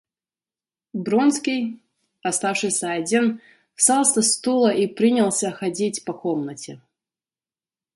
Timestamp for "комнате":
6.13-6.81